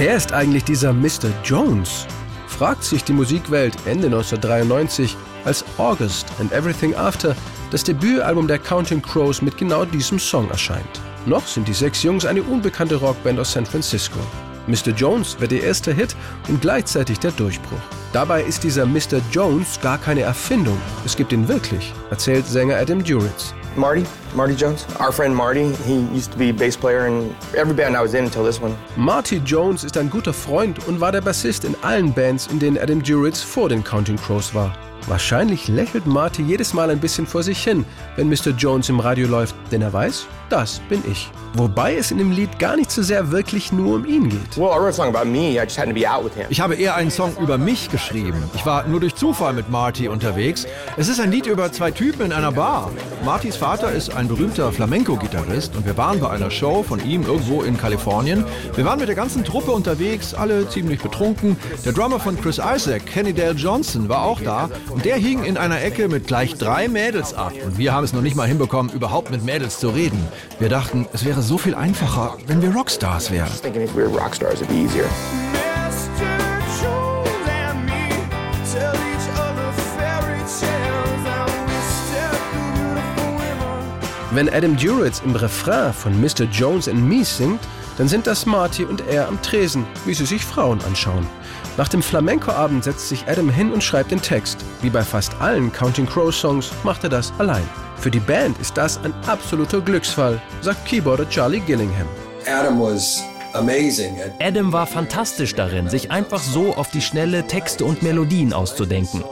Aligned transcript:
Wer 0.00 0.16
ist 0.16 0.32
eigentlich 0.32 0.64
dieser 0.64 0.94
Mr. 0.94 1.28
Jones? 1.44 2.06
Fragt 2.46 2.84
sich 2.84 3.04
die 3.04 3.12
Musikwelt 3.12 3.76
Ende 3.84 4.06
1993, 4.06 5.14
als 5.44 5.62
August 5.76 6.26
and 6.40 6.50
Everything 6.52 6.94
After 6.94 7.36
das 7.70 7.84
Debütalbum 7.84 8.48
der 8.48 8.58
Counting 8.58 9.02
Crows 9.02 9.42
mit 9.42 9.58
genau 9.58 9.84
diesem 9.84 10.18
Song 10.18 10.48
erscheint. 10.48 11.02
Noch 11.26 11.46
sind 11.46 11.68
die 11.68 11.74
sechs 11.74 12.02
Jungs 12.02 12.24
eine 12.24 12.42
unbekannte 12.42 12.94
Rockband 12.94 13.38
aus 13.38 13.52
San 13.52 13.66
Francisco. 13.66 14.20
Mr. 14.66 14.94
Jones 14.96 15.38
wird 15.38 15.52
ihr 15.52 15.64
erster 15.64 15.92
Hit 15.92 16.16
und 16.48 16.62
gleichzeitig 16.62 17.18
der 17.18 17.32
Durchbruch. 17.32 17.82
Dabei 18.14 18.42
ist 18.42 18.64
dieser 18.64 18.86
Mr. 18.86 19.20
Jones 19.30 19.78
gar 19.82 19.98
keine 19.98 20.22
Erfindung. 20.22 20.78
Es 21.04 21.14
gibt 21.14 21.30
ihn 21.30 21.46
wirklich, 21.46 21.92
erzählt 22.08 22.46
Sänger 22.46 22.78
Adam 22.78 23.04
Duritz. 23.04 23.52
Marty, 23.76 24.04
Marty 24.34 24.56
Jones, 24.56 24.84
our 24.98 25.12
friend 25.12 25.34
Marty, 25.34 25.72
he 25.84 26.00
used 26.14 26.32
to 26.32 26.38
be 26.38 26.52
bass 26.52 26.76
player 26.76 27.06
in 27.06 27.34
every 27.56 27.74
band 27.74 27.96
I 27.96 28.02
was 28.02 28.14
in 28.14 28.24
until 28.24 28.44
this 28.44 28.60
one. 28.60 28.76
Marty 28.96 29.38
Jones 29.38 29.84
ist 29.84 29.96
ein 29.96 30.10
guter 30.10 30.32
Freund 30.32 30.86
und 30.88 31.00
war 31.00 31.12
der 31.12 31.20
Bassist 31.20 31.64
in 31.64 31.76
allen 31.82 32.12
Bands, 32.12 32.48
in 32.48 32.58
denen 32.58 32.78
Adam 32.78 33.02
Duritz 33.02 33.40
vor 33.40 33.68
den 33.68 33.84
Counting 33.84 34.16
Crows 34.16 34.54
war. 34.54 34.76
Wahrscheinlich 35.06 35.68
lächelt 35.68 36.06
Marty 36.06 36.42
jedes 36.42 36.74
Mal 36.74 36.90
ein 36.90 37.00
bisschen 37.00 37.26
vor 37.26 37.42
sich 37.42 37.62
hin, 37.62 37.84
wenn 38.16 38.28
Mr. 38.28 38.50
Jones 38.56 38.88
im 38.88 39.00
Radio 39.00 39.26
läuft, 39.26 39.54
denn 39.72 39.82
er 39.82 39.92
weiß, 39.92 40.26
das 40.48 40.80
bin 40.88 41.02
ich. 41.10 41.30
Wobei 41.54 41.96
es 41.96 42.12
in 42.12 42.18
dem 42.18 42.30
Lied 42.30 42.60
gar 42.60 42.76
nicht 42.76 42.92
so 42.92 43.02
sehr 43.02 43.32
wirklich 43.32 43.72
nur 43.72 43.96
um 43.96 44.04
ihn 44.04 44.28
geht. 44.28 44.56
Ich 46.48 46.60
habe 46.60 46.76
eher 46.76 46.94
einen 46.94 47.10
Song 47.10 47.36
über 47.40 47.58
mich 47.58 47.90
geschrieben. 47.90 48.42
Ich 48.54 48.64
war 48.64 48.86
nur 48.86 49.00
durch 49.00 49.16
Zufall 49.16 49.52
mit 49.52 49.68
Marty 49.68 50.06
unterwegs. 50.06 50.66
Es 50.96 51.08
ist 51.08 51.18
ein 51.18 51.32
Lied 51.32 51.46
über 51.46 51.72
zwei 51.72 51.90
Typen 51.90 52.26
in 52.26 52.32
einer 52.32 52.52
Bar. 52.52 52.92
Martys 53.24 53.56
Vater 53.56 53.90
ist 53.90 54.14
ein 54.14 54.28
berühmter 54.28 54.70
Flamenco-Gitarrist 54.70 55.74
und 55.74 55.86
wir 55.86 55.96
waren 55.96 56.20
bei 56.20 56.30
einer 56.30 56.52
Show 56.52 56.84
von 56.84 57.04
ihm 57.04 57.24
irgendwo 57.24 57.62
in 57.62 57.76
Kalifornien. 57.76 58.44
Wir 58.76 58.84
waren 58.84 59.00
mit 59.00 59.08
der 59.08 59.16
ganzen 59.16 59.44
Truppe 59.44 59.72
unterwegs, 59.72 60.34
alle 60.34 60.68
ziemlich 60.68 61.00
betrunken. 61.02 61.56
Der 61.84 61.92
Drummer 61.92 62.20
von 62.20 62.40
Chris 62.40 62.58
Isaac, 62.58 63.06
Kenny 63.06 63.32
Dale 63.32 63.54
Johnson, 63.54 64.08
war 64.08 64.22
auch 64.22 64.40
da 64.40 64.68
und 64.90 65.04
der 65.04 65.16
hing 65.16 65.44
in 65.44 65.56
einer 65.56 65.82
Ecke 65.82 66.08
mit 66.08 66.26
gleich 66.26 66.54
drei 66.54 66.88
Mädels 66.88 67.34
ab. 67.34 67.52
Und 67.64 67.78
wir 67.78 67.92
haben 67.92 68.04
es 68.04 68.12
noch 68.12 68.22
nicht 68.22 68.36
mal 68.36 68.46
hinbekommen, 68.46 68.92
überhaupt 68.92 69.30
mit 69.30 69.44
Mädels 69.44 69.78
zu 69.78 69.90
reden. 69.90 70.28
Wir 70.58 70.68
dachten, 70.68 71.06
es 71.12 71.24
wäre 71.24 71.42
so 71.42 71.58
viel 71.58 71.74
einfacher, 71.74 72.36
wenn 72.46 72.62
wir 72.62 72.72
Rockstars 72.72 73.30
wären. 73.30 73.50
Wenn 84.32 84.48
Adam 84.48 84.76
Duritz 84.76 85.22
im 85.24 85.34
Refrain 85.34 85.92
von 85.92 86.20
Mr. 86.20 86.44
Jones 86.52 86.88
and 86.88 87.08
Me 87.08 87.24
singt, 87.24 87.60
dann 88.00 88.08
sind 88.08 88.26
das 88.26 88.46
Marty 88.46 88.86
und 88.86 89.06
er 89.08 89.28
am 89.28 89.42
Tresen, 89.42 89.84
wie 90.06 90.14
sie 90.14 90.24
sich 90.24 90.42
Frauen 90.42 90.80
anschauen. 90.86 91.26
Nach 91.76 91.86
dem 91.86 92.00
Flamenco-Abend 92.02 92.82
setzt 92.82 93.10
sich 93.10 93.28
Adam 93.28 93.50
hin 93.50 93.70
und 93.72 93.84
schreibt 93.84 94.10
den 94.10 94.22
Text. 94.22 94.56
Wie 94.80 94.88
bei 94.88 95.02
fast 95.02 95.38
allen 95.38 95.70
Counting 95.70 96.06
Crow-Songs 96.06 96.70
macht 96.82 97.04
er 97.04 97.10
das 97.10 97.30
allein. 97.36 97.68
Für 97.96 98.10
die 98.10 98.18
Band 98.18 98.58
ist 98.58 98.78
das 98.78 98.96
ein 99.04 99.12
absoluter 99.26 99.82
Glücksfall, 99.82 100.40
sagt 100.62 100.86
Keyboarder 100.86 101.28
Charlie 101.28 101.60
Gillingham. 101.60 102.08
Adam 102.46 102.80
was 102.80 103.22
Adam 104.40 104.72
war 104.72 104.86
fantastisch 104.86 105.54
darin, 105.54 105.90
sich 105.90 106.10
einfach 106.10 106.40
so 106.40 106.74
auf 106.76 106.90
die 106.90 107.02
schnelle 107.02 107.46
Texte 107.48 107.84
und 107.84 108.02
Melodien 108.02 108.54
auszudenken. 108.54 109.24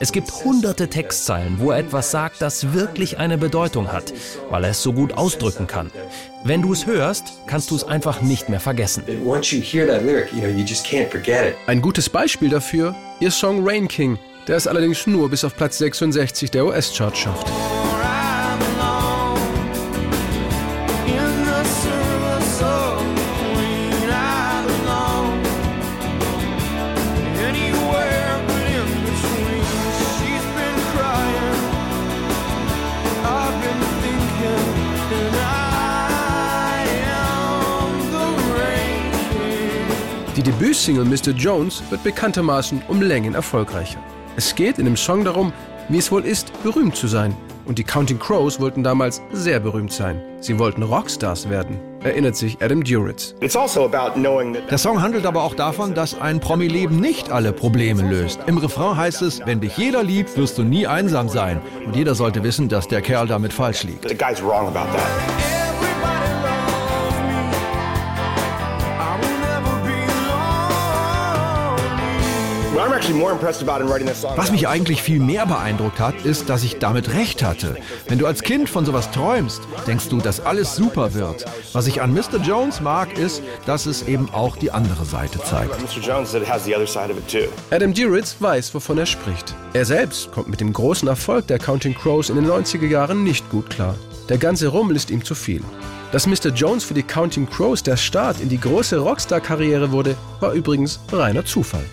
Es 0.00 0.12
gibt 0.12 0.30
hunderte 0.44 0.88
Textzeilen, 0.88 1.58
wo 1.58 1.70
er 1.70 1.78
etwas 1.78 2.10
sagt, 2.10 2.42
das 2.42 2.72
wirklich 2.72 3.18
eine 3.18 3.38
Bedeutung 3.38 3.92
hat, 3.92 4.12
weil 4.50 4.64
er 4.64 4.70
es 4.70 4.82
so 4.82 4.92
gut 4.92 5.12
ausdrücken 5.12 5.66
kann. 5.66 5.90
Wenn 6.42 6.62
du 6.62 6.72
es 6.72 6.86
hörst, 6.86 7.34
kannst 7.46 7.70
du 7.70 7.76
es 7.76 7.84
einfach 7.84 8.20
nicht 8.20 8.48
mehr 8.48 8.60
vergessen. 8.60 9.04
Ein 11.66 11.82
gutes 11.82 12.08
Beispiel 12.08 12.48
dafür, 12.48 12.94
ihr 13.20 13.30
Song 13.30 13.66
Rain 13.66 13.88
King, 13.88 14.18
der 14.48 14.56
es 14.56 14.66
allerdings 14.66 15.06
nur 15.06 15.30
bis 15.30 15.44
auf 15.44 15.56
Platz 15.56 15.78
66 15.78 16.50
der 16.50 16.66
US-Chart 16.66 17.16
schafft. 17.16 17.46
Debütsingle 40.44 41.06
Mr. 41.06 41.30
Jones 41.30 41.82
wird 41.88 42.04
bekanntermaßen 42.04 42.82
um 42.88 43.00
Längen 43.00 43.34
erfolgreicher. 43.34 43.98
Es 44.36 44.54
geht 44.54 44.78
in 44.78 44.84
dem 44.84 44.96
Song 44.96 45.24
darum, 45.24 45.54
wie 45.88 45.96
es 45.96 46.12
wohl 46.12 46.22
ist, 46.26 46.52
berühmt 46.62 46.96
zu 46.96 47.06
sein. 47.06 47.34
Und 47.64 47.78
die 47.78 47.84
Counting 47.84 48.18
Crows 48.18 48.60
wollten 48.60 48.82
damals 48.82 49.22
sehr 49.32 49.58
berühmt 49.58 49.90
sein. 49.90 50.20
Sie 50.40 50.58
wollten 50.58 50.82
Rockstars 50.82 51.48
werden, 51.48 51.78
erinnert 52.02 52.36
sich 52.36 52.58
Adam 52.60 52.84
Duritz. 52.84 53.34
Also 53.40 53.88
Der 54.68 54.76
Song 54.76 55.00
handelt 55.00 55.24
aber 55.24 55.42
auch 55.42 55.54
davon, 55.54 55.94
dass 55.94 56.20
ein 56.20 56.40
Promi-Leben 56.40 57.00
nicht 57.00 57.30
alle 57.30 57.54
Probleme 57.54 58.02
löst. 58.02 58.38
Im 58.46 58.58
Refrain 58.58 58.98
heißt 58.98 59.22
es, 59.22 59.40
wenn 59.46 59.62
dich 59.62 59.78
jeder 59.78 60.02
liebt, 60.02 60.36
wirst 60.36 60.58
du 60.58 60.62
nie 60.62 60.86
einsam 60.86 61.30
sein. 61.30 61.58
Und 61.86 61.96
jeder 61.96 62.14
sollte 62.14 62.44
wissen, 62.44 62.68
dass 62.68 62.86
der 62.86 63.00
Kerl 63.00 63.26
damit 63.26 63.54
falsch 63.54 63.84
liegt. 63.84 64.04
Was 74.36 74.50
mich 74.52 74.68
eigentlich 74.68 75.02
viel 75.02 75.18
mehr 75.18 75.46
beeindruckt 75.46 76.00
hat, 76.00 76.24
ist, 76.24 76.50
dass 76.50 76.64
ich 76.64 76.78
damit 76.78 77.14
recht 77.14 77.42
hatte. 77.42 77.76
Wenn 78.08 78.18
du 78.18 78.26
als 78.26 78.42
Kind 78.42 78.68
von 78.68 78.84
sowas 78.84 79.10
träumst, 79.10 79.62
denkst 79.86 80.08
du, 80.10 80.18
dass 80.18 80.44
alles 80.44 80.76
super 80.76 81.14
wird. 81.14 81.46
Was 81.72 81.86
ich 81.86 82.02
an 82.02 82.12
Mr. 82.12 82.36
Jones 82.42 82.82
mag, 82.82 83.16
ist, 83.16 83.42
dass 83.64 83.86
es 83.86 84.06
eben 84.06 84.28
auch 84.32 84.56
die 84.56 84.70
andere 84.70 85.06
Seite 85.06 85.38
zeigt. 85.42 85.74
Adam 87.70 87.94
Duritz 87.94 88.36
weiß, 88.38 88.74
wovon 88.74 88.98
er 88.98 89.06
spricht. 89.06 89.54
Er 89.72 89.86
selbst 89.86 90.30
kommt 90.32 90.48
mit 90.48 90.60
dem 90.60 90.72
großen 90.72 91.08
Erfolg 91.08 91.46
der 91.46 91.58
Counting 91.58 91.94
Crows 91.94 92.28
in 92.28 92.36
den 92.36 92.46
90er 92.46 92.86
Jahren 92.86 93.24
nicht 93.24 93.48
gut 93.50 93.70
klar. 93.70 93.94
Der 94.28 94.36
ganze 94.38 94.68
Rummel 94.68 94.96
ist 94.96 95.10
ihm 95.10 95.24
zu 95.24 95.34
viel. 95.34 95.62
Dass 96.14 96.28
Mr. 96.28 96.52
Jones 96.54 96.84
für 96.84 96.94
die 96.94 97.02
Counting 97.02 97.50
Crows 97.50 97.82
der 97.82 97.96
Start 97.96 98.40
in 98.40 98.48
die 98.48 98.60
große 98.60 98.98
Rockstar-Karriere 98.98 99.90
wurde, 99.90 100.16
war 100.38 100.52
übrigens 100.52 101.00
reiner 101.10 101.44
Zufall. 101.44 101.84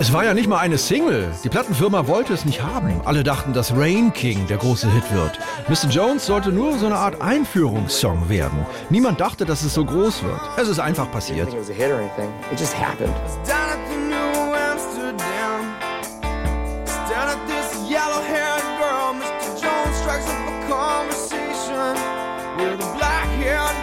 Es 0.00 0.12
war 0.12 0.24
ja 0.24 0.34
nicht 0.34 0.48
mal 0.48 0.58
eine 0.58 0.76
Single. 0.76 1.28
Die 1.44 1.48
Plattenfirma 1.48 2.08
wollte 2.08 2.32
es 2.32 2.44
nicht 2.44 2.64
haben. 2.64 3.00
Alle 3.04 3.22
dachten, 3.22 3.52
dass 3.52 3.72
Rain 3.76 4.12
King 4.12 4.48
der 4.48 4.56
große 4.56 4.90
Hit 4.90 5.04
wird. 5.14 5.38
Mr. 5.68 5.88
Jones 5.88 6.26
sollte 6.26 6.50
nur 6.50 6.76
so 6.78 6.86
eine 6.86 6.96
Art 6.96 7.22
Einführungssong 7.22 8.28
werden. 8.28 8.66
Niemand 8.90 9.20
dachte, 9.20 9.44
dass 9.44 9.62
es 9.62 9.72
so 9.72 9.84
groß 9.84 10.24
wird. 10.24 10.40
Es 10.56 10.66
ist 10.66 10.80
einfach 10.80 11.08
passiert. 11.12 11.48
Black 23.06 23.28
haired 23.40 23.78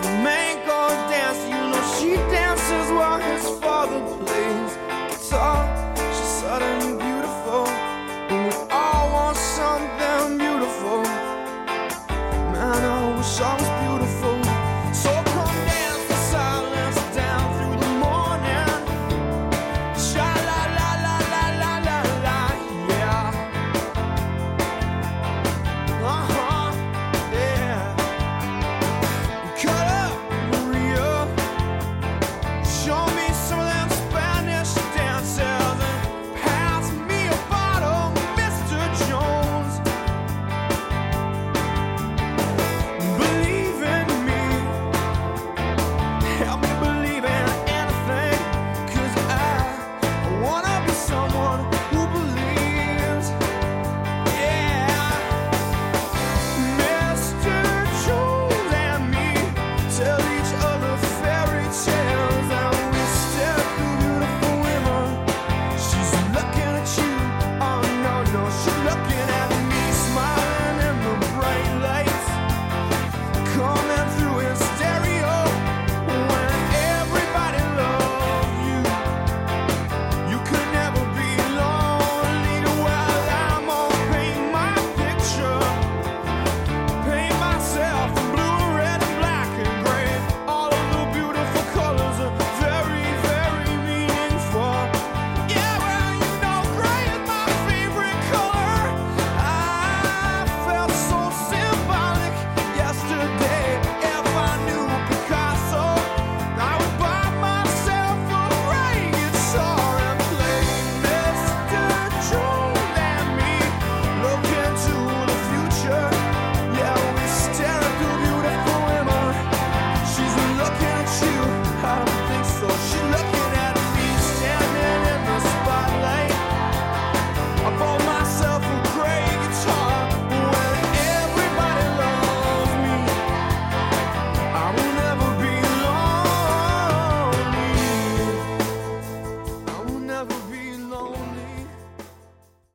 flamenco 0.00 0.80
dancer. 1.10 1.48
You 1.54 1.62
know, 1.70 1.84
she 1.96 2.10
dances 2.34 2.90
while 2.90 3.20
his 3.20 3.44
father 3.60 4.00
plays 4.24 4.72
guitar. 5.10 5.87